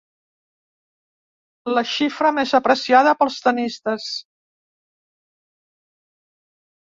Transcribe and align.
La 1.73 1.83
xifra 1.91 2.31
més 2.37 2.53
apreciada 2.59 3.13
pels 3.19 3.37
tennistes. 3.49 4.09